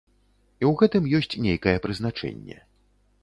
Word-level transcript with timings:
І 0.61 0.67
ў 0.69 0.71
гэтым 0.79 1.03
ёсць 1.17 1.39
нейкае 1.47 1.75
прызначэнне. 1.85 2.57